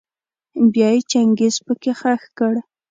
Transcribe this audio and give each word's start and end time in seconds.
بيا 0.73 0.89
يې 0.95 1.01
چنګېز 1.11 1.55
پکي 1.65 1.91
خښ 1.99 2.21
کړ. 2.37 2.53